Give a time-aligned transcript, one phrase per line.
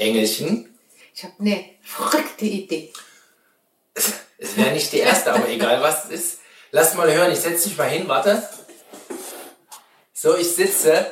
[0.00, 0.66] Engelchen,
[1.14, 2.90] Ich habe eine verrückte Idee.
[3.94, 6.38] es wäre nicht die erste, aber egal was es ist.
[6.72, 8.42] Lass mal hören, ich setze dich mal hin, warte.
[10.14, 11.06] So, ich sitze.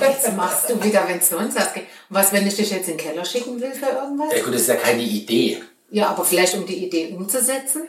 [0.00, 1.86] Was machst du wieder, wenn es sonst was geht?
[2.08, 4.32] Was, wenn ich dich jetzt in den Keller schicken will für irgendwas?
[4.36, 5.62] Ja gut, das ist ja keine Idee.
[5.90, 7.86] Ja, aber vielleicht um die Idee umzusetzen?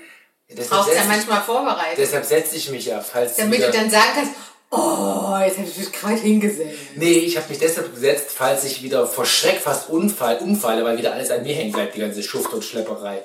[0.49, 1.98] Deshalb Brauchst ja manchmal vorbereitet.
[1.98, 4.31] deshalb setze ich mich ja, falls Damit du dann sagen kannst,
[4.71, 6.77] oh, jetzt habe ich mich gerade hingesetzt.
[6.95, 10.98] Nee, ich habe mich deshalb gesetzt, falls ich wieder vor Schreck fast unfall, umfalle, weil
[10.98, 13.23] wieder alles an mir hängen bleibt, die ganze Schuft und Schlepperei.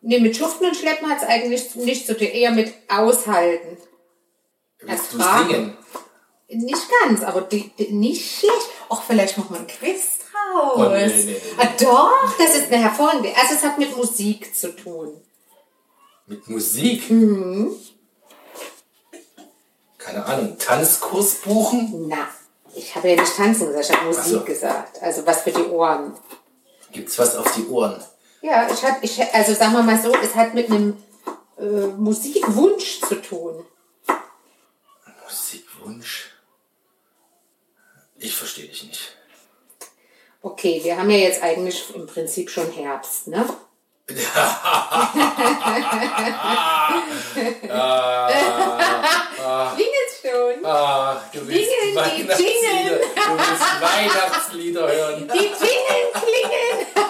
[0.00, 3.76] Nee, mit Schuften und Schleppen hat es eigentlich nicht so tun, eher mit Aushalten.
[4.80, 5.48] Willst du Ertragen.
[5.48, 5.76] singen?
[6.48, 8.68] Nicht ganz, aber die, die, nicht schlecht.
[8.88, 10.72] Och, vielleicht machen wir einen Quiz draus.
[10.76, 13.30] Oh, nee, nee, nee, Ah, doch, das ist eine hervorragende.
[13.36, 15.20] Also es hat mit Musik zu tun.
[16.26, 17.10] Mit Musik?
[17.10, 17.74] Mhm.
[20.06, 22.06] Keine Ahnung, Tanzkurs buchen?
[22.06, 22.28] Na,
[22.76, 24.44] ich habe ja nicht tanzen gesagt, ich habe Musik so.
[24.44, 25.02] gesagt.
[25.02, 26.16] Also was für die Ohren.
[26.92, 28.00] Gibt's was auf die Ohren?
[28.40, 30.96] Ja, ich hab, ich, also sagen wir mal so, es hat mit einem
[31.58, 33.66] äh, Musikwunsch zu tun.
[35.24, 36.30] Musikwunsch?
[38.18, 39.16] Ich verstehe dich nicht.
[40.40, 43.44] Okay, wir haben ja jetzt eigentlich im Prinzip schon Herbst, ne?
[44.06, 44.42] Klingelt schon.
[47.68, 49.72] Ah,
[51.32, 53.00] du willst Jingeln, die Weihnachtslieder, jingeln.
[53.00, 55.30] du willst Weihnachtslieder hören.
[55.32, 56.86] Die Jingeln klingeln.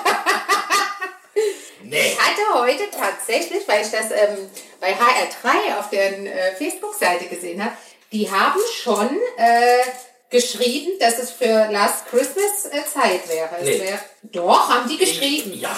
[1.88, 2.14] Nee.
[2.14, 7.62] Ich hatte heute tatsächlich, weil ich das ähm, bei HR3 auf der äh, Facebook-Seite gesehen
[7.64, 7.74] habe,
[8.10, 9.82] die haben schon äh,
[10.28, 13.50] geschrieben, dass es für Last Christmas äh, Zeit wäre.
[13.62, 13.80] Nee.
[13.80, 15.54] wär, doch, haben die geschrieben.
[15.54, 15.77] Ja,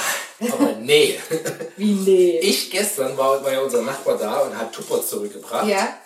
[0.50, 1.18] aber nee.
[1.76, 2.38] Wie nee.
[2.38, 5.66] Ich gestern war, war ja unser Nachbar da und hat Tupper zurückgebracht.
[5.66, 5.98] Ja.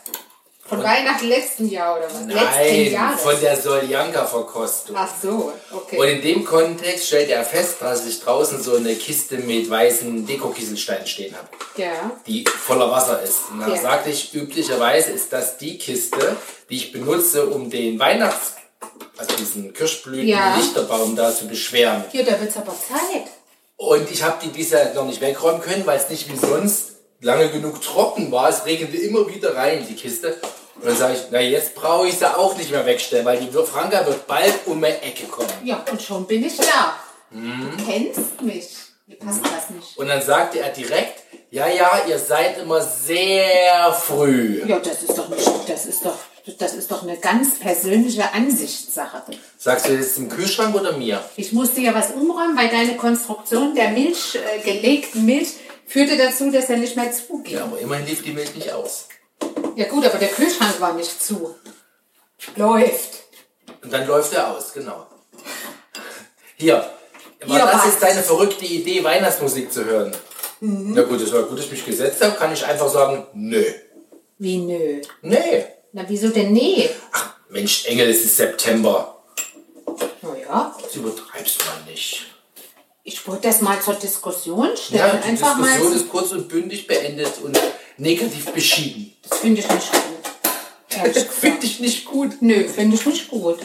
[0.72, 2.20] Von Weihnachten letzten Jahr oder was?
[2.20, 3.20] Letzten Nein, Jahres.
[3.20, 4.96] von der Soljanka-Verkostung.
[4.98, 5.98] Ach so, okay.
[5.98, 10.26] Und in dem Kontext stellt er fest, dass ich draußen so eine Kiste mit weißen
[10.26, 12.10] Dekokieselsteinen stehen habe, ja.
[12.26, 13.50] die voller Wasser ist.
[13.50, 13.82] Und dann Ja.
[13.82, 16.36] sagte ich, üblicherweise ist das die Kiste,
[16.70, 18.54] die ich benutze, um den Weihnachts-,
[19.18, 19.72] also diesen Ja.
[19.72, 22.02] Kirschblüten-Lichterbaum da zu beschweren.
[22.12, 23.26] Ja, da wird's aber Zeit.
[23.76, 27.50] Und ich habe die bisher noch nicht wegräumen können, weil es nicht wie sonst lange
[27.50, 28.48] genug trocken war.
[28.48, 30.34] Es regnete immer wieder rein, die Kiste.
[30.82, 33.48] Und dann sage ich, na jetzt brauche ich sie auch nicht mehr wegstellen, weil die
[33.52, 35.48] Franka wird bald um die Ecke kommen.
[35.62, 36.96] Ja, und schon bin ich da.
[37.30, 37.70] Mhm.
[37.76, 38.68] Du kennst mich.
[39.06, 39.96] Mir passt das nicht.
[39.96, 44.62] Und dann sagte er direkt, ja, ja, ihr seid immer sehr früh.
[44.66, 46.16] Ja, das ist doch nicht, das ist doch,
[46.58, 49.22] das ist doch eine ganz persönliche Ansichtssache.
[49.58, 51.22] Sagst du das im Kühlschrank oder mir?
[51.36, 55.50] Ich musste ja was umräumen, weil deine Konstruktion der Milch, äh, gelegten Milch,
[55.86, 57.54] führte dazu, dass er nicht mehr zuging.
[57.54, 59.08] Ja, aber immerhin lief die Milch nicht aus.
[59.76, 61.54] Ja gut, aber der Kühlschrank war nicht zu.
[62.56, 63.22] Läuft.
[63.82, 65.06] Und dann läuft er aus, genau.
[66.56, 66.76] Hier,
[67.42, 67.86] aber Hier das was?
[67.86, 70.14] ist deine verrückte Idee, Weihnachtsmusik zu hören.
[70.60, 70.92] Mhm.
[70.94, 73.64] Na gut, es war gut, dass ich mich gesetzt habe, kann ich einfach sagen, nö.
[74.38, 75.00] Wie nö.
[75.22, 75.64] Nee.
[75.92, 76.88] Na wieso denn nee?
[77.12, 79.22] Ach, Mensch, Engel, es ist September.
[80.22, 82.26] Naja, Das übertreibst mal nicht.
[83.04, 85.20] ich wollte das mal zur Diskussion Ja, stellen.
[85.24, 85.96] die Einfach Diskussion mal.
[85.96, 87.58] ist kurz und bündig beendet und
[87.96, 89.11] negativ beschieden.
[89.28, 90.02] Das finde ich nicht gut.
[91.14, 91.32] Gesagt.
[91.32, 92.36] Finde ich nicht gut.
[92.40, 93.58] Nö, finde ich nicht gut.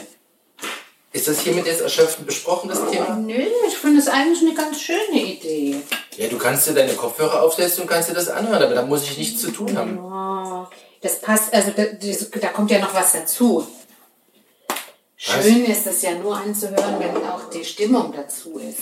[1.12, 3.16] Ist das hiermit jetzt erschöpfend besprochen, das Thema?
[3.16, 5.80] Nö, ich finde es eigentlich eine ganz schöne Idee.
[6.16, 9.04] Ja, du kannst dir deine Kopfhörer aufsetzen und kannst dir das anhören, aber da muss
[9.04, 9.98] ich nichts zu tun haben.
[9.98, 10.66] Oh,
[11.00, 13.66] das passt, also da, das- da kommt ja noch was dazu.
[15.16, 18.78] Schön ist es ja nur anzuhören, wenn auch die Stimmung dazu ist.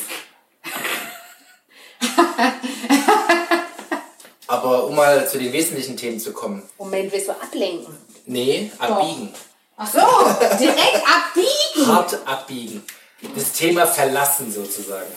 [4.47, 6.62] Aber um mal zu den wesentlichen Themen zu kommen.
[6.79, 7.97] Moment, willst du ablenken?
[8.27, 9.33] Nee, abbiegen.
[9.77, 9.99] Ach so,
[10.59, 11.87] direkt abbiegen.
[11.87, 12.83] Hart abbiegen.
[13.34, 15.11] Das Thema verlassen sozusagen.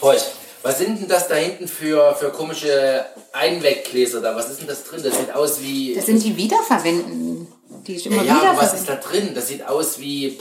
[0.00, 0.22] Horch,
[0.62, 4.34] was sind denn das da hinten für, für komische Einweggläser da?
[4.34, 5.00] Was ist denn das drin?
[5.02, 5.94] Das sieht aus wie...
[5.94, 7.48] Das sind die Wiederverwendenden,
[7.86, 9.32] die ich immer ja, wieder aber was ist da drin?
[9.34, 10.38] Das sieht aus wie,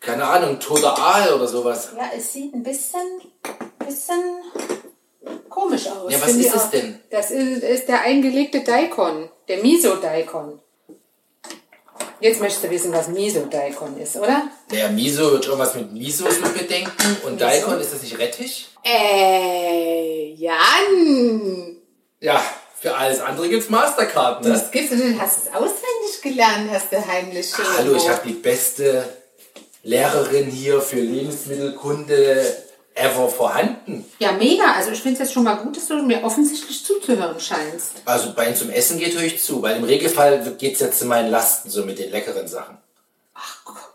[0.00, 1.90] keine Ahnung, toter Aal oder sowas.
[1.96, 3.06] Ja, es sieht ein bisschen,
[3.86, 4.20] bisschen
[5.50, 6.10] komisch aus.
[6.10, 7.00] Ja, was ist es denn?
[7.10, 10.60] Das ist, ist der eingelegte Daikon, der Miso-Daikon.
[12.20, 14.48] Jetzt möchtest du wissen, was Miso-Daikon ist, oder?
[14.70, 17.16] Naja, Miso wird irgendwas mit Miso-Suppe denken.
[17.24, 18.68] Und Daikon, ist das nicht Rettich?
[18.84, 21.76] Äh, Jan!
[22.20, 22.42] Ja,
[22.78, 24.50] für alles andere gibt's Mastercard, ne?
[24.50, 27.64] Das gibt's du hast es auswendig gelernt, hast du heimlich schon.
[27.76, 29.08] Hallo, ich habe die beste
[29.82, 32.69] Lehrerin hier für Lebensmittelkunde
[33.00, 34.04] ever vorhanden.
[34.18, 34.72] Ja, mega.
[34.74, 37.92] Also ich finde es jetzt schon mal gut, dass du mir offensichtlich zuzuhören scheinst.
[38.04, 41.30] Also bei zum Essen geht höre ich zu, weil im Regelfall geht's ja zu meinen
[41.30, 42.78] Lasten, so mit den leckeren Sachen.
[43.34, 43.94] Ach, guck.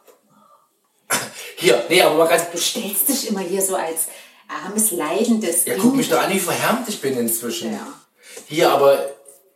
[1.57, 2.49] Hier, nee, aber mal ganz.
[2.51, 4.07] Du stellst dich immer hier so als
[4.47, 7.73] armes, leidendes Ja, guck mich doch an, wie verhärmt ich bin inzwischen.
[7.73, 7.87] Ja.
[8.47, 9.09] Hier, aber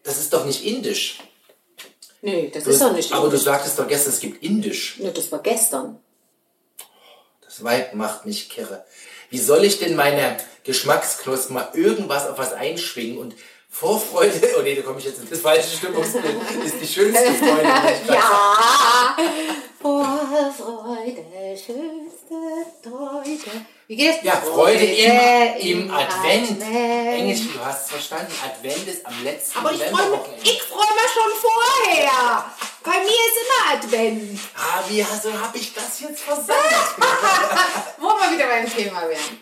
[0.04, 1.20] das ist doch nicht indisch.
[2.22, 3.44] Nee, das Du, ist doch nicht aber du indisch.
[3.44, 4.98] sagtest doch gestern, es gibt indisch.
[5.00, 6.00] Nee, das war gestern.
[7.46, 8.86] Das Weib macht mich kirre.
[9.30, 13.36] Wie soll ich denn meine Geschmacksknospen mal irgendwas auf was einschwingen und
[13.72, 16.36] Vorfreude, oh nee, da komme ich jetzt in das falsche Stimmungsbild,
[16.66, 17.68] ist die schönste Freude.
[18.06, 19.16] die Ja!
[19.80, 21.24] Vorfreude,
[21.56, 22.36] schönste
[22.84, 23.66] Freude.
[23.90, 24.24] Wie geht es?
[24.24, 26.62] Ja, Freude im, im Advent.
[26.62, 27.18] Advent.
[27.18, 28.32] Englisch, du hast es verstanden.
[28.46, 32.46] Advent ist am letzten Aber ich freue mich, ich freu mich schon vorher.
[32.84, 34.40] Bei mir ist immer Advent.
[34.56, 36.98] Ah, wie also habe ich das jetzt versagt?
[37.98, 39.42] Wo wir wieder beim Thema wären.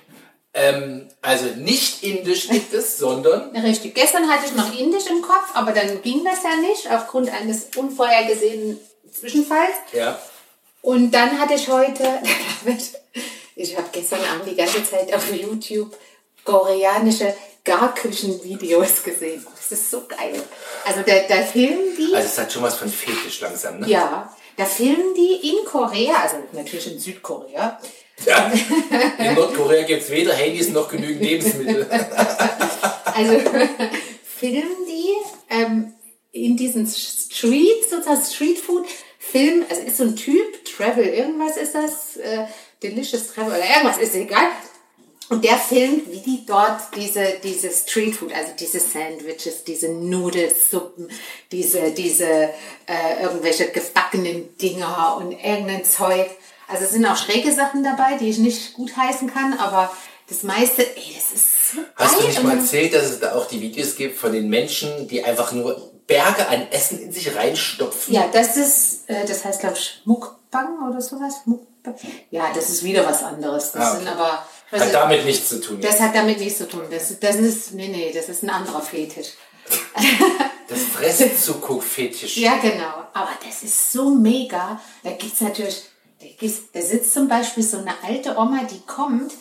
[0.54, 3.96] ähm, also nicht indisch gibt es, sondern Richtig.
[3.96, 7.66] Gestern hatte ich noch Indisch im Kopf, aber dann ging das ja nicht aufgrund eines
[7.76, 8.80] unvorhergesehenen
[9.12, 9.76] Zwischenfalls.
[9.92, 10.18] ja.
[10.82, 12.22] Und dann hatte ich heute,
[13.57, 15.95] ich habe gestern Abend die ganze Zeit auf YouTube
[16.44, 17.33] koreanische
[17.63, 19.45] Garküchenvideos gesehen.
[19.56, 20.42] Das ist so geil.
[20.86, 23.88] Also da, da filmen die, Also es hat schon was von Fetisch langsam, ne?
[23.89, 27.80] ja, da filmen die in Korea, also natürlich in Südkorea,
[28.25, 28.51] Ja.
[29.19, 31.88] In Nordkorea gibt es weder Handys noch genügend Lebensmittel.
[33.13, 33.33] Also
[34.24, 35.13] filmen die
[35.50, 35.94] ähm,
[36.31, 38.86] in diesen Streets, sozusagen Street Food,
[39.18, 42.45] filmen, also ist so ein Typ, Travel, irgendwas ist das, äh,
[42.82, 44.48] Delicious Travel oder irgendwas, ist egal.
[45.30, 51.10] Und der filmt, wie die dort diese, diese Street Food, also diese Sandwiches, diese Nudelsuppen,
[51.52, 52.26] diese, diese
[52.86, 56.30] äh, irgendwelche gebackenen Dinger und irgendein Zeug.
[56.70, 59.92] Also es sind auch schräge Sachen dabei, die ich nicht gut heißen kann, aber
[60.30, 62.30] das meiste, ey, das ist so Hast du geil.
[62.30, 65.52] nicht mal erzählt, dass es da auch die Videos gibt von den Menschen, die einfach
[65.52, 68.14] nur Berge an Essen in sich reinstopfen?
[68.14, 71.42] Ja, das ist, äh, das heißt, glaube ich, Mukbang oder sowas.
[71.46, 71.77] Mukbang.
[72.31, 73.72] Ja, das ist wieder was anderes.
[73.72, 73.98] Das Ah, okay.
[74.00, 74.31] sind aber,
[74.72, 75.80] Hat nicht, damit nichts zu tun.
[75.81, 76.84] das hat damit nichts zu tun.
[76.89, 79.30] Das, das ist, nee, nee, das ist ein anderer Fetisch.
[80.69, 82.38] Das Fresszuguck-Fetisch.
[82.38, 83.06] Ja, genau.
[83.13, 84.81] Aber das ist so mega.
[85.04, 85.84] Da gibt's natürlich,
[86.19, 89.31] da, gibt's, da sitzt zum Beispiel so eine alte Oma, die kommt.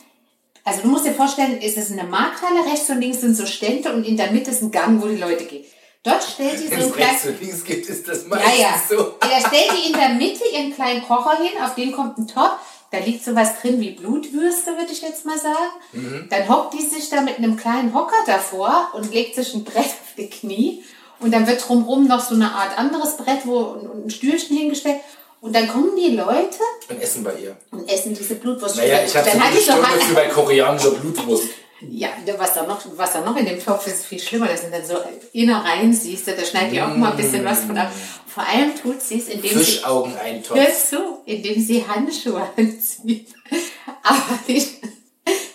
[0.64, 3.92] Also du musst dir vorstellen, es ist eine Markthalle, rechts und links sind so Stände
[3.92, 5.64] und in der Mitte ist ein Gang, wo die Leute gehen.
[6.06, 7.12] Dort stellt die so Wenn ein es kleines...
[7.14, 8.80] rechts und links gibt, ist das meistens ja.
[8.88, 8.94] so.
[8.94, 9.40] ja.
[9.40, 12.60] Da stellt die in der Mitte ihren kleinen Kocher hin, auf den kommt ein Topf.
[12.92, 15.56] Da liegt sowas drin wie Blutwürste, würde ich jetzt mal sagen.
[15.92, 16.28] Mhm.
[16.30, 19.84] Dann hockt die sich da mit einem kleinen Hocker davor und legt sich ein Brett
[19.84, 20.84] auf die Knie.
[21.18, 25.00] Und dann wird drumherum noch so eine Art anderes Brett wo, und, ein Stühlchen hingestellt.
[25.40, 27.56] Und dann kommen die Leute Und essen bei ihr.
[27.72, 28.76] und essen diese Blutwurst.
[28.76, 31.48] Naja, ich habe so eine so Stunde für bei koreanischer Blutwurst.
[31.80, 32.08] Ja,
[32.38, 34.48] was da, noch, was da noch in dem Topf ist, viel schlimmer.
[34.48, 34.96] Das sind dann so
[35.32, 37.92] Innereien, siehst du, da schneidet ihr auch mal ein bisschen was von ab.
[38.26, 39.64] Vor allem tut sie es, indem sie...
[39.64, 40.58] Fischaugeneintopf.
[40.58, 43.28] Hör zu, indem sie Handschuhe anzieht.
[44.02, 44.76] Aber nicht,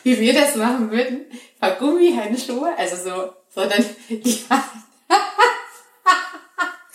[0.03, 1.25] wie wir das machen würden,
[1.59, 4.63] paar Gummihandschuhe, also so, sondern die hat,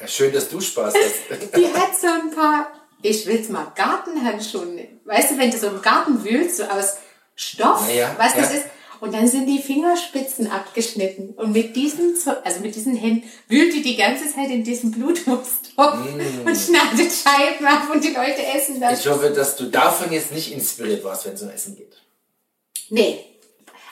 [0.01, 1.41] Ja, schön, dass du Spaß hast.
[1.57, 5.01] die hat so ein paar, ich will's mal Gartenhandschuhe nennen.
[5.05, 6.97] Weißt du, wenn du so im Garten wühlst, so aus
[7.35, 8.59] Stoff, ja, was das ja.
[8.59, 8.67] ist,
[9.01, 11.31] und dann sind die Fingerspitzen abgeschnitten.
[11.31, 12.15] Und mit diesen,
[12.45, 15.99] also mit diesen Händen wühlt die die ganze Zeit in diesem Blutwurststoff
[16.45, 19.01] und schneidet Scheiben ab und die Leute essen das.
[19.01, 21.97] Ich hoffe, dass du davon jetzt nicht inspiriert warst, wenn es um Essen geht.
[22.91, 23.19] Nee.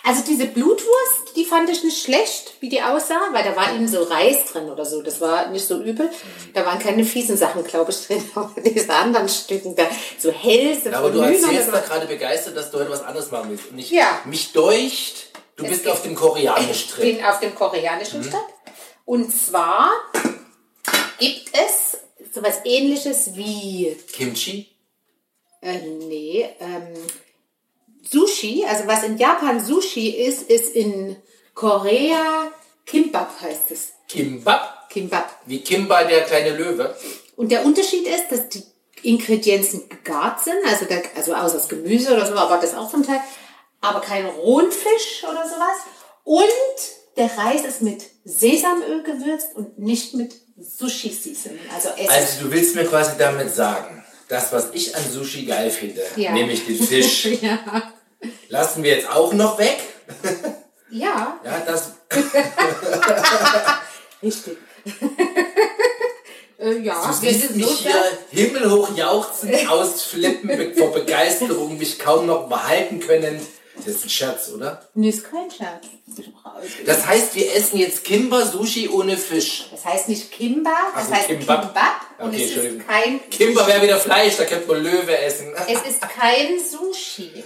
[0.07, 3.89] Also diese Blutwurst, die fand ich nicht schlecht, wie die aussah, weil da war eben
[3.89, 5.01] so Reis drin oder so.
[5.01, 6.11] Das war nicht so übel.
[6.53, 8.23] Da waren keine fiesen Sachen, glaube ich, drin.
[8.35, 9.87] Aber diese anderen Stücken da,
[10.19, 13.49] so Hälse Ja, aber du erzählst da gerade begeistert, dass du heute was anderes machen
[13.51, 13.71] willst.
[13.71, 14.21] Und ich, Ja.
[14.27, 17.17] mich deucht, du Es bist auf dem koreanisch Ich drin.
[17.17, 18.45] bin auf dem koreanischen Stadt.
[19.07, 19.91] Und zwar
[21.19, 21.99] gibt es
[22.35, 24.69] sowas ähnliches wie, Kimchi?
[25.63, 26.95] äh, nee, ähm,
[28.11, 28.65] Sushi.
[28.67, 31.17] Also was in Japan Sushi ist, ist in
[31.55, 32.51] Korea
[32.87, 33.93] Kimbap heißt es.
[34.09, 34.89] Kimbap?
[34.91, 35.41] Kimbap.
[35.47, 36.95] Wie Kimba, der kleine Löwe.
[37.37, 38.63] Und der Unterschied ist, dass die
[39.03, 43.05] Ingredienzen gegart sind, also, der, also aus aus Gemüse oder so, aber das auch zum
[43.05, 43.21] Teil,
[43.81, 45.79] aber kein rohen Fisch oder sowas.
[46.23, 52.11] Und der Reis ist mit Sesamöl gewürzt und nicht mit Sushi-Seasoning, also Essig.
[52.11, 56.33] Also du willst mir quasi damit sagen, das, was ich an Sushi geil finde, Ja.
[56.33, 57.59] nämlich den Fisch, ja.
[58.49, 59.79] lassen wir jetzt auch noch weg.
[60.91, 61.93] ja, Ja, das,
[64.23, 64.57] richtig.
[66.59, 72.99] äh, ja, du siehst mich hier himmelhoch jauchzend ausflippen vor Begeisterung, mich kaum noch behalten
[73.01, 73.41] können.
[73.77, 74.89] Das ist ein Scherz, oder?
[74.95, 75.87] Nee, ist kein Scherz.
[76.87, 79.69] Das heißt, wir essen jetzt Kimba Sushi ohne Fisch.
[79.71, 81.63] Das heißt nicht Kimba, das so, heißt Kimbap.
[81.63, 82.01] Kimbap.
[82.21, 85.53] Und Okay, es ist kein Kimber wäre wieder Fleisch, da könnte man Löwe essen.
[85.69, 87.43] Es ist kein Sushi.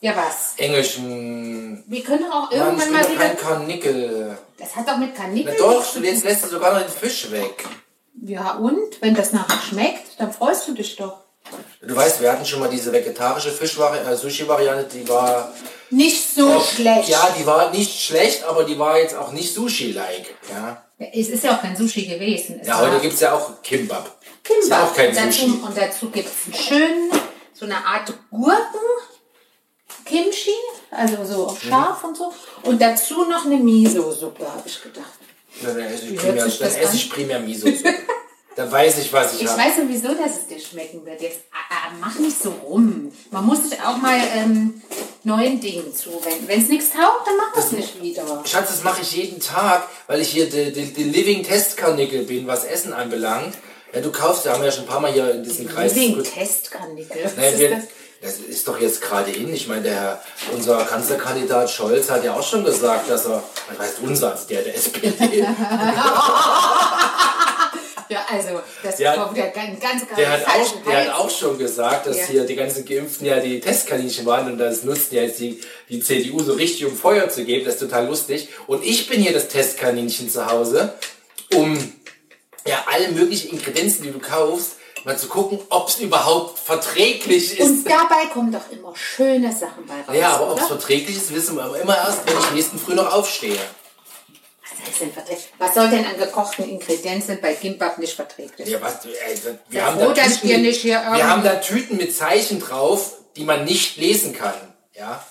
[0.00, 0.54] Ja, was?
[0.56, 1.84] Englischen.
[1.86, 3.20] Wir können auch Mann, irgendwann bin mal doch wieder.
[3.20, 4.38] kein Karnickel.
[4.58, 6.90] Das hat doch mit Na Karnickel doch, nichts zu jetzt lässt du sogar noch den
[6.90, 7.64] Fisch weg.
[8.22, 9.00] Ja, und?
[9.00, 11.25] Wenn das nachher schmeckt, dann freust du dich doch.
[11.82, 15.52] Du weißt, wir hatten schon mal diese vegetarische Fischvari äh, Sushi-Variante, die war.
[15.90, 17.08] Nicht so schlecht.
[17.08, 20.34] Ja, die war nicht schlecht, aber die war jetzt auch nicht Sushi-like.
[20.50, 22.58] Ja, Es ist ja auch kein Sushi gewesen.
[22.60, 24.06] Es ja heute gibt es ja auch Kimbab.
[24.06, 24.68] Ist Kimbap.
[24.80, 25.60] ja auch kein und dazu, Sushi.
[25.64, 27.10] und dazu gibt es einen schönen,
[27.54, 30.50] so eine Art Gurken-Kimchi,
[30.90, 31.56] also so Mhm.
[31.68, 32.32] scharf und so.
[32.64, 35.06] Und dazu noch eine Miso-Suppe, habe ich gedacht.
[35.62, 37.94] Na, Dann esse ich primär, dann das esse ich primär Miso-Suppe.
[38.56, 39.60] dann weiß ich, was ich, Ich habe.
[39.60, 41.20] weiß sowieso, dass es dir schmecken wird.
[41.20, 43.12] Jetzt ah, ah, mach nicht so rum.
[43.30, 44.82] Man muss sich auch mal ähm,
[45.24, 46.48] neuen Dingen zuwenden.
[46.48, 48.22] Wenn es nichts taugt, dann mach es nicht wieder.
[48.46, 52.22] Schatz, das mache ich jeden Tag, weil ich hier der de, de Living Test Karnickel
[52.24, 53.54] bin, was Essen anbelangt.
[53.92, 55.92] Ja, du kaufst, wir haben ja schon ein paar Mal hier in diesem Kreis.
[55.92, 57.30] Testkarnickel.
[57.36, 57.84] Nein, ist wir, das?
[58.22, 59.52] das ist doch jetzt gerade in.
[59.52, 60.22] Ich meine, der Herr,
[60.54, 64.62] unser Kanzlerkandidat Scholz hat ja auch schon gesagt, dass er, was heißt unser, also der
[64.62, 65.12] der SPD,
[68.08, 71.14] Ja, also, das Der hat- kommt ja ganz, ganz, ganz der hat, auch, der hat
[71.20, 72.24] auch schon gesagt, dass Ja.
[72.26, 76.00] hier die ganzen Geimpften ja die Testkaninchen waren und das nutzen ja jetzt die, die
[76.00, 77.64] CDU so richtig, um Feuer zu geben.
[77.64, 78.48] Das ist total lustig.
[78.66, 80.94] Und ich bin hier das Testkaninchen zu Hause,
[81.54, 81.76] um
[82.66, 84.72] ja alle möglichen Ingredienzen, die du kaufst,
[85.04, 87.64] mal zu gucken, ob es überhaupt verträglich ist.
[87.64, 90.16] Und dabei kommen doch immer schöne Sachen bei raus.
[90.20, 92.94] ja, aber ob es verträglich ist, wissen wir aber immer erst, wenn ich nächsten Früh
[92.94, 93.58] noch aufstehe.
[94.78, 95.48] Was heißt denn verträglich?
[95.58, 98.68] Was soll denn an gekochten Ingredienzen bei Kimbap nicht verträglich?
[98.68, 101.56] Ja, was, ey, wir, haben froh, da dass Tüten, wir nicht hier wir haben da
[101.56, 104.54] Tüten mit Zeichen drauf, die man nicht lesen kann.
[104.94, 105.24] Ja,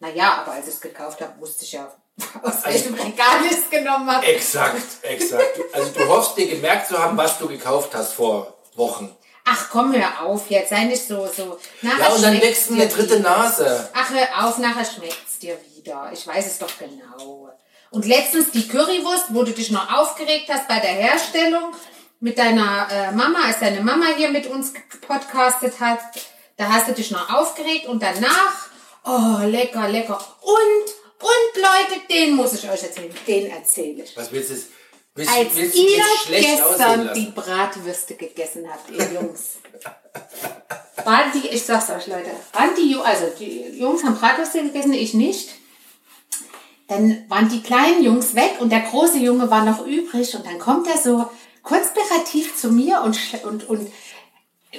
[0.00, 1.92] Naja, aber als ich es gekauft habe, wusste ich ja,
[2.42, 4.26] aus Also- welchem Regal ich es genommen habe.
[4.26, 5.60] exakt, exakt.
[5.72, 9.14] Also du hoffst dir gemerkt zu haben, was du gekauft hast vor Wochen.
[9.44, 11.58] Ach komm, hör auf jetzt, sei nicht so, so.
[11.82, 13.30] Nachher Ja, und dann wächst eine dritte wieder.
[13.30, 13.88] Nase.
[13.94, 16.10] Ach, hör auf, nachher schmeckt es dir wieder.
[16.12, 17.49] Ich weiß es doch genau.
[17.90, 21.74] Und letztens die Currywurst, wo du dich noch aufgeregt hast bei der Herstellung
[22.20, 24.72] mit deiner äh, Mama, als deine Mama hier mit uns
[25.06, 26.00] podcastet hat,
[26.56, 28.68] da hast du dich noch aufgeregt und danach,
[29.04, 30.18] oh, lecker, lecker.
[30.40, 34.16] Und, und Leute, den muss ich euch erzählen, den erzähle ich.
[34.16, 34.66] Was willst du jetzt?
[35.14, 37.32] Willst, Als willst ihr gestern die?
[37.34, 39.56] Bratwürste gegessen habt, ihr Jungs.
[41.04, 45.14] Waren die, ich sag's euch Leute, waren die, also die Jungs haben Bratwürste gegessen, ich
[45.14, 45.50] nicht.
[46.90, 50.58] Dann waren die kleinen Jungs weg und der große Junge war noch übrig und dann
[50.58, 51.24] kommt er so
[51.62, 53.92] konspirativ zu mir und, und, und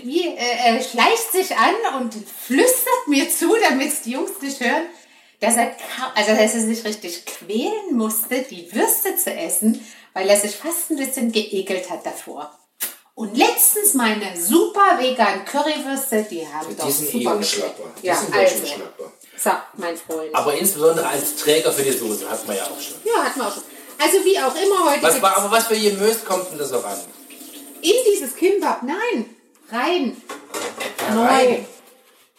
[0.04, 4.88] wie, äh, schleicht sich an und flüstert mir zu, damit die Jungs nicht hören,
[5.40, 5.74] dass er,
[6.14, 9.80] also dass er sich richtig quälen musste, die Würste zu essen,
[10.12, 12.52] weil er sich fast ein bisschen geekelt hat davor.
[13.16, 17.80] Und letztens meine super vegan Currywürste, die haben Die doch sind eh super geschmeckt.
[18.02, 18.62] Die Ja, also.
[18.62, 19.14] unschlagbar.
[19.44, 20.34] So, mein Freund.
[20.36, 22.96] Aber insbesondere als Träger für die Soße hat man ja auch schon.
[23.04, 23.64] Ja, hatten wir auch schon.
[23.98, 26.72] Also wie auch immer heute Was, war- aber was für ihr Möst kommt denn das
[26.74, 26.98] auch an?
[27.84, 29.36] in dieses Kimbap, nein,
[29.72, 30.16] rein,
[31.16, 31.24] neu.
[31.24, 31.66] rein.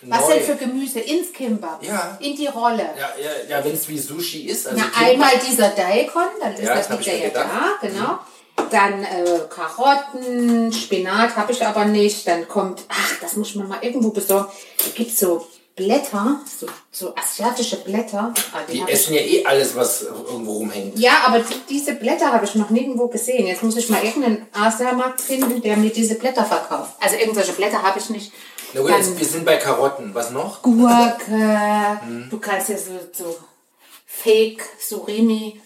[0.03, 0.35] Was Neu.
[0.35, 1.83] denn für Gemüse ins Kimbap?
[1.85, 2.17] Ja.
[2.21, 2.91] In die Rolle.
[2.99, 4.67] Ja, ja, ja wenn es wie Sushi ist.
[4.69, 8.19] Also Na, Kimbap- einmal dieser Daikon, dann ist Ja, das wieder ja da, genau.
[8.71, 12.27] Dann äh, Karotten, Spinat habe ich aber nicht.
[12.27, 14.51] Dann kommt, ach, das muss man mal irgendwo besorgen.
[14.79, 18.35] Da gibt so Blätter, so, so asiatische Blätter.
[18.53, 20.99] Ah, die essen ja eh alles, was irgendwo rumhängt.
[20.99, 23.47] ja, aber die, diese Blätter habe ich noch nirgendwo gesehen.
[23.47, 26.93] Jetzt muss ich mal irgendeinen Asiamarkt finden, der mir diese Blätter verkauft.
[27.01, 28.33] Also irgendwelche Blätter habe ich nicht.
[28.75, 30.15] Na gut, Dann jetzt, wir sind bei Karotten.
[30.15, 30.63] Was noch?
[30.63, 32.01] Gurke,
[32.31, 33.37] du kannst ja so, so
[34.07, 35.61] Fake Surimi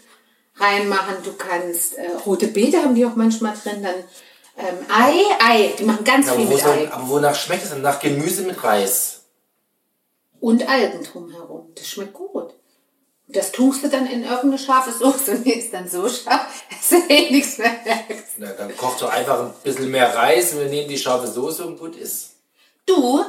[0.57, 3.95] reinmachen, du kannst äh, rote Beete haben die auch manchmal drin, dann
[4.57, 6.89] ähm, Ei, Ei, die machen ganz Aber, viel mit Ei.
[6.91, 7.83] aber wonach schmeckt es denn?
[7.83, 9.15] Nach Gemüse mit Reis.
[10.47, 12.55] Und Algen drumherum, das schmeckt gut.
[13.26, 16.88] Das tunkst du dann in irgendeine scharfe Soße und die ist dann so scharf, dass
[16.88, 18.35] du eh nichts mehr merkst.
[18.37, 21.67] Na, dann kocht doch einfach ein bisschen mehr Reis und wir nehmen die scharfe Soße
[21.67, 22.37] und gut ist.
[22.87, 23.25] Du,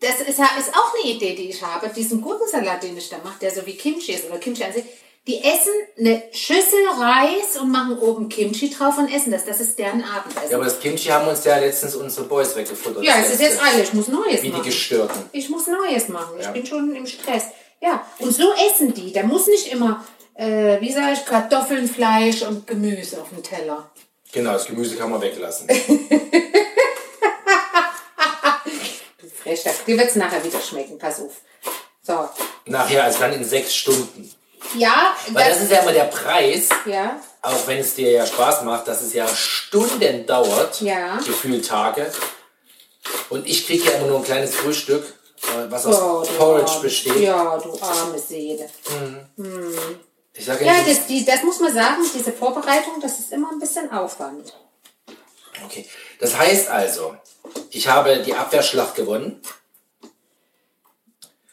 [0.00, 1.90] das ist, ist auch eine Idee, die ich habe.
[1.90, 4.84] Diesen Gurkensalat, den ich da mache, der so wie Kimchi ist oder Kimchi an sich.
[5.28, 9.44] Die essen eine Schüssel Reis und machen oben Kimchi drauf und essen das.
[9.44, 10.50] Das ist deren Abendessen.
[10.50, 13.04] Ja, aber das Kimchi haben uns ja letztens unsere Boys weggefuttert.
[13.04, 13.82] Ja, es ist jetzt alle.
[13.84, 14.64] Ich muss Neues Wie die machen.
[14.64, 15.22] Gestörten.
[15.30, 16.34] Ich muss Neues machen.
[16.40, 16.50] Ich Ja.
[16.50, 17.44] bin schon im Stress.
[17.80, 19.12] Ja, und so essen die.
[19.12, 23.90] Da muss nicht immer, äh, wie sage ich, Kartoffeln, Fleisch und Gemüse auf dem Teller.
[24.32, 25.68] Genau, das Gemüse kann man weglassen.
[29.20, 30.98] Du Frech, das- dir wird es nachher wieder schmecken.
[30.98, 31.40] Pass auf.
[32.02, 32.28] So,
[32.66, 34.32] Nachher, also dann in sechs Stunden.
[34.74, 37.20] Ja, Weil das ist ja immer der Preis, ja.
[37.42, 41.16] auch wenn es dir ja Spaß macht, dass es ja Stunden dauert, Ja.
[41.18, 42.10] gefühlt Tage.
[43.28, 45.04] Und ich kriege ja immer nur ein kleines Frühstück,
[45.42, 47.16] äh, was aus Oh, Porridge arme- besteht.
[47.16, 48.68] Ja, du arme Seele.
[50.34, 53.32] Ich sage Ja, ja, nicht, das, die, das muss man sagen, diese Vorbereitung, das ist
[53.32, 54.54] immer ein bisschen Aufwand.
[55.66, 55.86] okay.
[56.20, 57.14] Das heißt also,
[57.70, 59.42] ich habe die Abwehrschlacht gewonnen.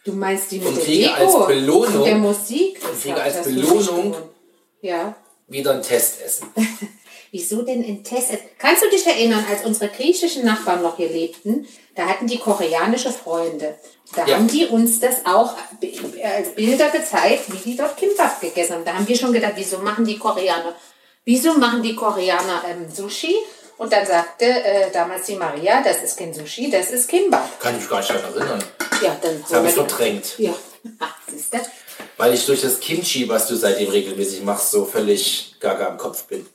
[0.06, 2.79] Du meinst die mit Und der kriege Deko als Belohnung- und der Musik?
[3.01, 4.15] Kriege als Belohnung-.
[4.82, 5.15] Ja.
[5.48, 6.48] Wieder ein Testessen.
[7.32, 8.32] Wieso denn in Test?
[8.58, 13.12] Kannst du dich erinnern, als unsere griechischen Nachbarn noch hier lebten, da hatten die koreanische
[13.12, 13.75] Freunde.
[14.15, 14.36] Da Ja.
[14.38, 15.53] haben die uns das auch
[16.24, 18.86] als Bilder gezeigt, wie die dort Kimbap gegessen haben.
[18.86, 20.74] Da haben wir schon gedacht, wieso machen die Koreaner,
[21.25, 23.36] wieso machen die Koreaner ähm, Sushi?
[23.77, 27.60] Und dann sagte äh, damals die Maria, das ist kein Sushi, das ist Kimbap.
[27.60, 28.63] Kann ich mich gar nicht daran erinnern.
[29.03, 30.36] Ja, dann Das habe ich verdrängt.
[30.39, 30.53] Ja,
[31.32, 31.60] siehst du?
[32.20, 36.26] Weil ich durch das Kimchi, was du seitdem regelmäßig machst, so völlig gaga im Kopf
[36.26, 36.46] bin.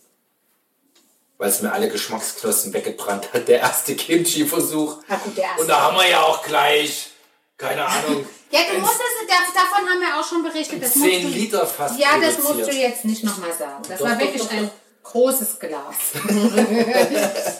[1.38, 3.48] Weil es mir alle Geschmacksknospen weggebrannt hat.
[3.48, 4.96] Der erste Kimchi-Versuch.
[4.96, 5.62] Gut, der erste.
[5.62, 7.08] Und da haben wir ja auch gleich,
[7.56, 10.82] keine Ahnung, Ja, du musst es, davon haben wir auch schon berichtet.
[10.82, 13.82] Das musst 10 du, Liter fast Ja, das musst du jetzt nicht nochmal sagen.
[13.88, 14.70] Das Doch, war doch, wirklich doch, ein
[15.02, 16.12] großes Glas.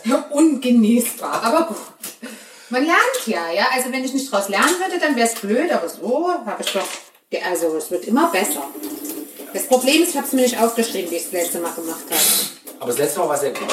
[0.30, 1.78] Ungenießbar, aber gut.
[2.68, 3.68] Man lernt ja, ja.
[3.72, 6.70] Also wenn ich nicht draus lernen würde, dann wäre es blöd, aber so habe ich
[6.70, 6.86] doch.
[7.42, 8.62] Also es wird immer besser.
[9.52, 11.72] Das Problem ist, ich habe es mir nicht aufgeschrieben, wie ich es das letzte Mal
[11.72, 12.20] gemacht habe.
[12.80, 13.68] Aber das letzte Mal war sehr gut.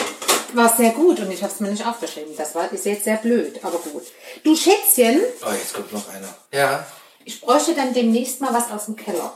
[0.53, 2.33] War sehr gut und ich habe es mir nicht aufgeschrieben.
[2.37, 4.03] Das war ist jetzt sehr blöd, aber gut.
[4.43, 6.27] Du Schätzchen, Oh, jetzt kommt noch einer.
[6.53, 6.85] Ja.
[7.25, 9.33] ich bräuchte dann demnächst mal was aus dem Keller.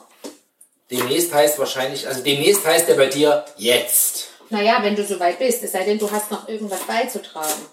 [0.91, 4.27] Demnächst heißt wahrscheinlich, also demnächst heißt der bei dir jetzt.
[4.51, 7.65] Naja, wenn du soweit bist, es sei denn, du hast noch irgendwas beizutragen.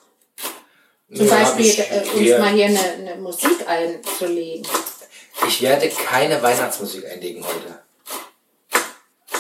[1.15, 4.67] Zum Ja, Beispiel äh, uns mal hier eine, eine Musik einzulegen.
[5.49, 7.83] Ich werde keine Weihnachtsmusik einlegen heute.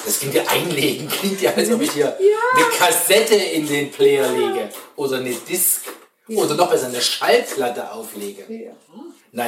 [0.05, 4.29] Das klingt ja einlegen, klingt ja, als ob ich hier eine Kassette in den Player
[4.29, 4.69] lege.
[4.97, 5.83] Oder eine Disc.
[6.29, 8.45] Oder noch besser, eine Schallplatte auflege.
[8.49, 8.73] Nein,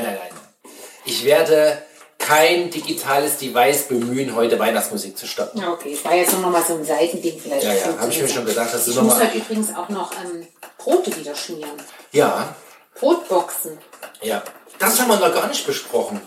[0.03, 0.73] nein, nein.
[1.05, 1.83] Ich werde
[2.19, 5.61] kein digitales Device bemühen, heute Weihnachtsmusik zu starten.
[5.61, 7.65] Ja, okay, war jetzt nur noch mal so ein Seitending vielleicht.
[7.65, 10.13] Ja, ja, habe ich mir schon gedacht, dass du Ich muss heute übrigens auch noch
[10.25, 10.47] ähm,
[10.79, 11.73] Brote wieder schmieren.
[12.13, 12.55] Ja,
[12.95, 13.79] Brotboxen.
[14.23, 14.43] ja.
[14.79, 16.21] Das haben wir noch gar nicht besprochen.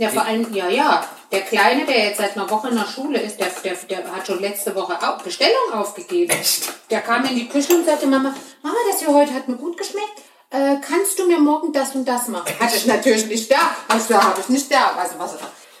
[0.00, 1.04] Ja, vor allem, ja, ja.
[1.30, 4.26] Der Kleine, der jetzt seit einer Woche in der Schule ist, der, der, der hat
[4.26, 6.30] schon letzte Woche auch Bestellung aufgegeben.
[6.30, 6.70] Echt?
[6.90, 9.76] Der kam in die Küche und sagte, Mama, Mama, das hier heute hat mir gut
[9.76, 10.22] geschmeckt.
[10.48, 12.48] Äh, kannst du mir morgen das und das machen?
[12.58, 13.76] Hatte ich natürlich nicht da.
[13.88, 14.96] Also da habe ich nicht da.
[14.98, 15.34] Also was?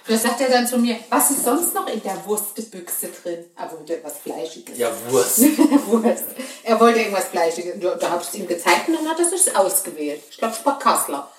[0.06, 3.46] Da sagt er dann zu mir, was ist sonst noch in der Wurstbüchse drin?
[3.56, 4.76] Er wollte was Fleischiges.
[4.76, 5.38] Ja, Wurst.
[5.86, 6.24] Wurst.
[6.62, 7.74] Er wollte irgendwas Fleischiges.
[7.80, 10.22] Da, da habe ich es ihm gezeigt und dann hat er sich ausgewählt.
[10.30, 11.30] Ich glaube, es war Kassler.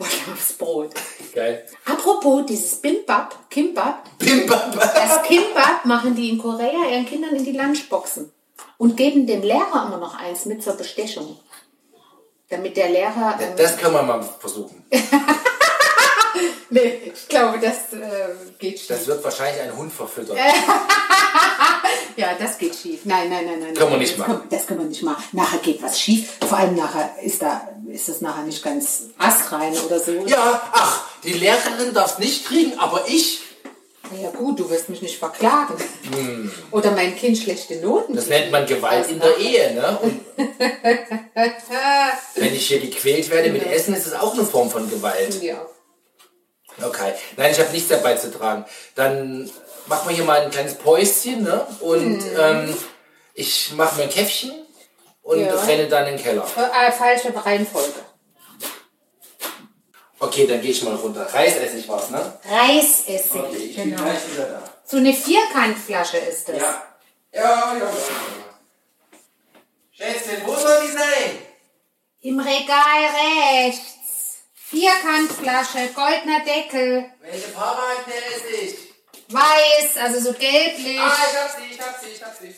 [0.00, 0.90] Wollte aufs Brot.
[1.34, 1.66] Geil.
[1.84, 4.72] Apropos dieses Bimbap, Kimbap, Bimbap.
[4.94, 8.32] das Kimbap machen die in Korea ihren Kindern in die Lunchboxen
[8.78, 11.38] und geben dem Lehrer immer noch eins mit zur Bestechung.
[12.48, 13.38] Damit der Lehrer.
[13.40, 14.84] Ähm, Das können wir mal versuchen.
[16.70, 18.88] nee, ich glaube, das äh, geht schief.
[18.88, 20.38] Das wird wahrscheinlich ein Hund verfüttert.
[22.16, 23.00] Ja, das geht schief.
[23.04, 23.74] Nein, nein, nein, nein.
[23.74, 24.42] Können wir nicht das machen.
[24.50, 25.24] Das können wir nicht machen.
[25.32, 26.38] Nachher geht was schief.
[26.46, 30.12] Vor allem nachher ist da ist das nachher nicht ganz astrein oder so.
[30.26, 33.40] Ja, ach, die Lehrerin darf nicht kriegen, aber ich.
[34.20, 35.74] Ja gut, du wirst mich nicht verklagen.
[36.72, 38.08] Oder mein Kind schlechte Noten.
[38.08, 38.16] Hm.
[38.16, 39.98] Das nennt man Gewalt in der Ehe, ne?
[40.02, 40.20] Und
[42.34, 45.40] wenn ich hier gequält werde mit Essen, ist es auch eine Form von Gewalt.
[45.42, 45.64] Ja.
[46.82, 47.12] Okay.
[47.36, 48.64] Nein, ich habe nichts dabei zu tragen.
[48.96, 49.48] Dann
[49.86, 51.64] machen wir hier mal ein kleines Päuschen, ne?
[51.80, 52.74] Und ähm,
[53.34, 54.52] ich mache mir ein Käffchen
[55.22, 55.54] und Ja.
[55.54, 56.46] renne dann in den Keller.
[56.56, 58.04] Äh, äh, falsche Reihenfolge.
[60.18, 61.26] Okay, dann gehe ich mal runter.
[61.32, 62.38] Reisessig war's, ne?
[62.48, 63.34] Reisessig.
[63.34, 64.02] Okay, ich bin genau.
[64.02, 64.62] gleich wieder da.
[64.84, 66.56] So eine Vierkantflasche ist das.
[66.58, 66.82] Ja.
[67.32, 67.90] Ja, ja, ja.
[69.92, 71.38] Schätzchen, wo soll die sein?
[72.22, 74.42] Im Regal rechts.
[74.54, 78.78] Vierkantflasche, goldener Deckel, Welche Farbe hat der Essig?
[79.28, 80.98] weiß, also so gelblich.
[81.00, 82.54] Ah, ich hab sie, ich hab sie, ich hab sie.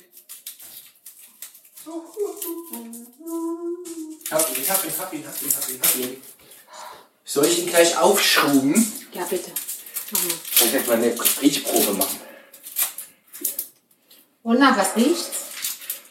[4.31, 6.23] Hab ihn, ich hab ihn, hab ihn, hab ihn, hab ihn, hab ihn.
[7.25, 8.92] Soll ich ihn gleich aufschruben?
[9.12, 9.51] Ja, bitte.
[10.12, 10.31] Mach mal.
[10.55, 12.21] Soll ich jetzt mal eine Riechprobe machen?
[14.45, 15.29] Und nach was riecht's?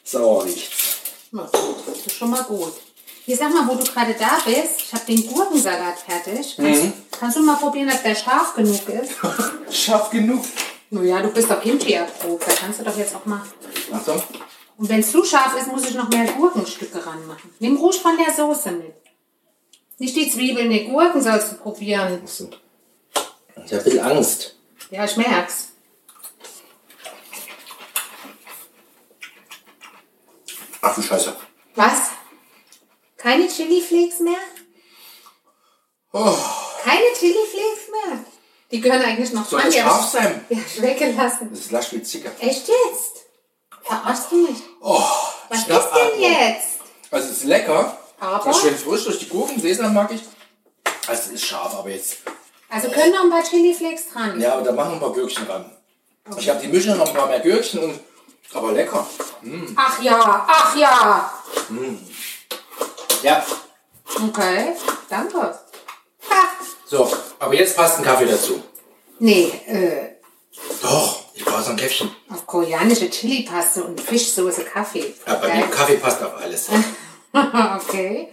[0.03, 0.97] Sauer riecht's.
[1.31, 2.73] Na gut, das ist schon mal gut.
[3.25, 6.55] Hier sag mal, wo du gerade da bist, ich habe den Gurkensalat fertig.
[6.57, 9.11] Kannst, kannst du mal probieren, ob der scharf genug ist?
[9.71, 10.43] Scharf genug.
[10.89, 13.41] Naja, du bist doch Kimchi erprobt, da kannst du doch jetzt auch mal.
[13.93, 14.21] Achtung.
[14.81, 17.53] Und wenn es zu scharf ist, muss ich noch mehr Gurkenstücke ranmachen.
[17.59, 18.95] Nimm ruhig von der Soße mit.
[19.99, 22.19] Nicht die Zwiebeln, die Gurken sollst du probieren.
[22.25, 24.55] Ich habe ein bisschen Angst.
[24.89, 25.73] Ja, ich merk's.
[30.81, 31.35] Ach du Scheiße.
[31.75, 32.09] Was?
[33.17, 34.39] Keine Chili-Flakes mehr?
[36.11, 36.35] Oh.
[36.83, 38.25] Keine Chili-Flakes mehr?
[38.71, 40.43] Die gehören eigentlich noch Soll das Soll scharf sein?
[40.49, 41.49] Ja, weggelassen.
[41.51, 42.31] Das ist lasch wie Zicker.
[42.39, 43.20] Echt jetzt?
[43.91, 44.57] Verarschst du mich?
[44.79, 45.03] Oh,
[45.49, 46.67] Was ist denn jetzt?
[47.11, 47.97] Also es ist lecker.
[48.21, 48.45] Aber?
[48.45, 49.59] Das ist schön frisch durch die Gurken.
[49.59, 50.21] Sesam mag ich.
[51.07, 52.17] Also es ist scharf, aber jetzt...
[52.69, 54.39] Also können noch ein paar Chili-Flakes dran.
[54.39, 55.69] Ja, aber da machen wir ein paar Gürkchen ran.
[56.37, 57.99] Ich habe die Mischung noch ein paar mehr Gürkchen und...
[58.53, 59.05] Aber lecker.
[59.75, 61.33] Ach ja, ach ja.
[63.23, 63.45] Ja.
[64.15, 64.73] Okay,
[65.09, 65.37] danke.
[65.37, 66.43] Ha.
[66.85, 68.63] So, aber jetzt passt ein Kaffee dazu.
[69.19, 70.15] Nee, äh,
[70.81, 72.11] Doch, ich brauche so ein Käffchen.
[72.29, 75.13] auf koreanische Chili-Paste und Fischsoße Kaffee.
[75.25, 75.63] Ja, bei mir.
[75.67, 76.69] Kaffee passt auf alles.
[77.33, 78.29] okay.